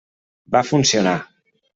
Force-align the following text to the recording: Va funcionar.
Va 0.55 0.61
funcionar. 0.69 1.13